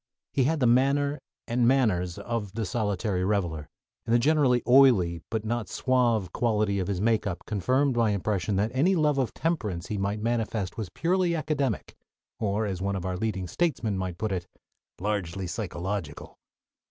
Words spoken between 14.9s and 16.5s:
"largely psychological."